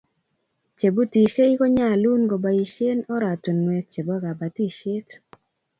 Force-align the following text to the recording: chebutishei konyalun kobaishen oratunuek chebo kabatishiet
chebutishei 0.77 1.53
konyalun 1.59 2.21
kobaishen 2.31 2.99
oratunuek 3.15 3.85
chebo 3.93 4.15
kabatishiet 4.23 5.07